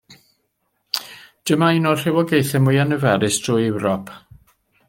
Dyma 1.51 1.69
un 1.81 1.85
o'r 1.91 2.01
rhywogaethau 2.05 2.65
mwyaf 2.65 2.91
niferus 2.95 3.41
drwy 3.45 3.67
Ewrop. 3.71 4.15